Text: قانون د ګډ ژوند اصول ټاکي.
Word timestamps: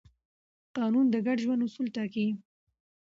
قانون 0.77 1.05
د 1.09 1.15
ګډ 1.25 1.37
ژوند 1.45 1.65
اصول 1.67 1.87
ټاکي. 1.95 2.27